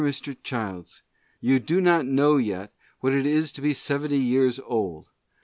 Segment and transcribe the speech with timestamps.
[0.01, 0.37] My Dear Mr.
[0.41, 1.03] Childs—
[1.41, 5.09] You do not know yet, what it is to be seventy years old.